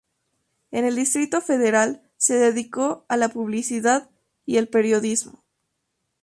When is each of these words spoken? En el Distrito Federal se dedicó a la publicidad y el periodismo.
En 0.71 0.83
el 0.83 0.95
Distrito 0.95 1.41
Federal 1.41 2.09
se 2.17 2.33
dedicó 2.33 3.05
a 3.07 3.17
la 3.17 3.29
publicidad 3.29 4.09
y 4.47 4.57
el 4.57 4.67
periodismo. 4.67 5.43